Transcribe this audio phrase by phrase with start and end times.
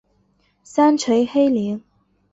[0.63, 1.83] 三陲黑岭。